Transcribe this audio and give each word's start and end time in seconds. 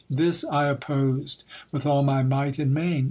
This 0.09 0.43
I 0.43 0.65
opposed 0.65 1.43
with 1.71 1.85
all 1.85 2.01
my 2.01 2.23
might 2.23 2.57
and 2.57 2.73
main. 2.73 2.99